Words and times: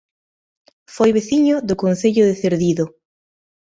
Foi 0.95 1.09
veciño 1.17 1.55
do 1.69 1.79
Concello 1.83 2.23
de 2.29 2.35
Cerdido 2.41 2.85